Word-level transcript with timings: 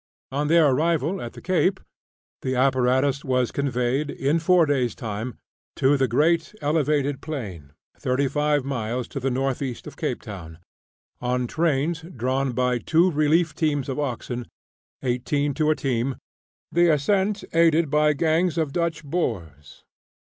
On 0.31 0.47
their 0.47 0.65
arrival 0.65 1.21
at 1.21 1.33
the 1.33 1.43
Cape, 1.43 1.79
the 2.41 2.55
apparatus 2.55 3.23
was 3.23 3.51
conveyed, 3.51 4.09
in 4.09 4.39
four 4.39 4.65
days' 4.65 4.95
time, 4.95 5.37
to 5.75 5.95
the 5.95 6.07
great 6.07 6.55
elevated 6.59 7.21
plain, 7.21 7.73
thirty 7.99 8.27
five 8.27 8.65
miles 8.65 9.07
to 9.09 9.19
the 9.19 9.27
N.E. 9.29 9.75
of 9.85 9.97
Cape 9.97 10.23
Town, 10.23 10.57
on 11.21 11.45
trains 11.45 12.01
drawn 12.01 12.51
by 12.53 12.79
two 12.79 13.11
relief 13.11 13.53
teams 13.53 13.87
of 13.87 13.99
oxen, 13.99 14.47
eighteen 15.03 15.53
to 15.53 15.69
a 15.69 15.75
team, 15.75 16.15
the 16.71 16.87
ascent 16.89 17.43
aided 17.53 17.91
by 17.91 18.13
gangs 18.13 18.57
of 18.57 18.71
Dutch 18.73 19.03
boors. 19.03 19.83